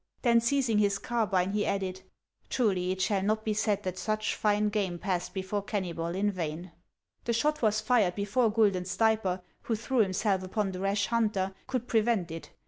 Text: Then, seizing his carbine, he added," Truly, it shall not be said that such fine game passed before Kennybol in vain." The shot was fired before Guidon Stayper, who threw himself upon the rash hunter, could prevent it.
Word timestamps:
Then, 0.23 0.41
seizing 0.41 0.79
his 0.79 0.97
carbine, 0.97 1.51
he 1.51 1.63
added," 1.63 2.01
Truly, 2.49 2.91
it 2.91 3.01
shall 3.01 3.21
not 3.21 3.45
be 3.45 3.53
said 3.53 3.83
that 3.83 3.99
such 3.99 4.33
fine 4.33 4.69
game 4.69 4.97
passed 4.97 5.31
before 5.35 5.61
Kennybol 5.63 6.15
in 6.15 6.31
vain." 6.31 6.71
The 7.25 7.33
shot 7.33 7.61
was 7.61 7.81
fired 7.81 8.15
before 8.15 8.51
Guidon 8.51 8.85
Stayper, 8.85 9.43
who 9.61 9.75
threw 9.75 9.99
himself 9.99 10.41
upon 10.41 10.71
the 10.71 10.79
rash 10.79 11.05
hunter, 11.05 11.53
could 11.67 11.87
prevent 11.87 12.31
it. 12.31 12.49